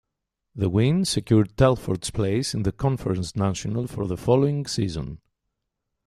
[0.55, 5.21] The win secured Telford's place in the Conference National for the following season.